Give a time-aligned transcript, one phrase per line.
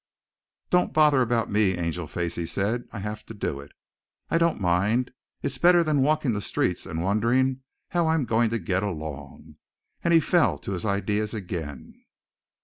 [0.71, 2.85] "Don't bother about me, Angelface," he said.
[2.91, 3.71] "I have to do it.
[4.31, 5.11] I don't mind.
[5.43, 9.57] It's better than walking the streets and wondering how I'm going to get along"
[10.03, 12.01] and he fell to his ideas again.